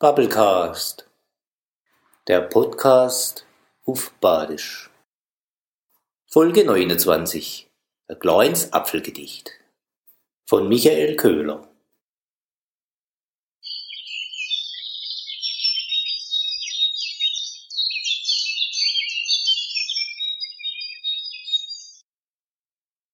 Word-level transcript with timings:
Bubblecast, 0.00 1.10
der 2.28 2.42
Podcast 2.42 3.44
auf 3.84 4.12
Badisch. 4.20 4.90
Folge 6.28 6.64
29, 6.64 7.68
ein 8.06 8.18
kleines 8.20 8.72
Apfelgedicht 8.72 9.50
von 10.44 10.68
Michael 10.68 11.16
Köhler. 11.16 11.68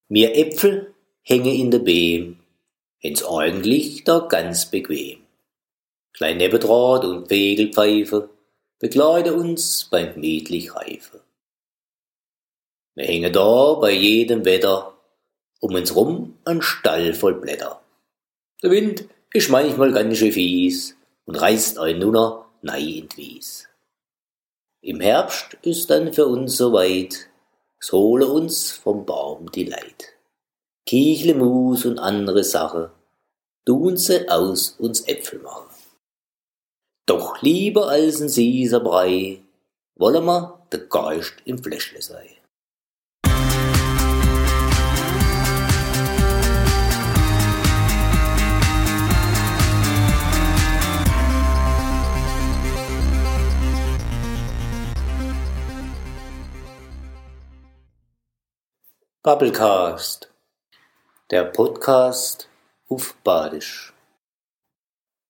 Mir 0.09 0.37
Äpfel 0.37 0.95
hänge 1.23 1.55
in 1.55 1.70
der 1.70 1.78
Beem, 1.78 2.41
ins 3.01 3.24
eigentlich 3.24 4.05
da 4.05 4.19
ganz 4.19 4.70
bequem. 4.70 5.23
Klein 6.16 6.36
Nebbedraht 6.36 7.04
und 7.04 7.28
Wegelpfeife 7.28 8.30
begleite 8.78 9.34
uns 9.34 9.88
beim 9.91 10.14
gemütlich 10.14 10.72
Reife. 10.72 11.20
Wir 12.95 13.06
hängen 13.06 13.32
da 13.32 13.74
bei 13.74 13.91
jedem 13.91 14.45
Wetter 14.45 14.96
um 15.58 15.74
uns 15.74 15.96
rum 15.96 16.38
ein 16.45 16.62
Stall 16.62 17.14
voll 17.14 17.34
Blätter. 17.34 17.80
Der 18.62 18.70
Wind 18.70 19.08
ist 19.32 19.50
manchmal 19.50 19.92
ganz 19.92 20.19
schön 20.19 20.30
fies 20.30 20.96
und 21.24 21.34
reißt 21.34 21.80
ein 21.80 21.98
Nunner 21.98 22.46
nei 22.62 22.80
in 22.80 23.08
Wies. 23.16 23.69
Im 24.83 25.00
Herbst 25.00 25.56
ist 25.62 25.91
dann 25.91 26.12
für 26.12 26.27
uns 26.27 26.56
soweit, 26.56 27.28
es 27.80 27.91
hole 27.91 28.28
uns 28.28 28.70
vom 28.70 29.05
Baum 29.05 29.50
die 29.50 29.64
Leid. 29.64 30.14
Kichle, 30.86 31.34
Mus 31.34 31.84
und 31.84 31.98
andere 31.98 32.44
Sache, 32.44 32.92
tun 33.64 33.96
sie 33.96 34.28
aus 34.28 34.77
uns 34.78 35.08
Äpfel 35.08 35.41
machen. 35.41 35.73
Doch 37.06 37.42
lieber 37.42 37.88
als 37.88 38.20
ein 38.22 38.30
süßer 38.30 38.80
Brei, 38.80 39.42
wolle 39.97 40.22
ma 40.22 40.66
der 40.72 40.80
Geist 40.80 41.34
im 41.44 41.62
Fläschle 41.62 42.00
sei. 42.00 42.30
Bubblecast, 59.22 60.30
der 61.30 61.44
Podcast 61.44 62.48
auf 62.89 63.14
Badisch. 63.24 63.94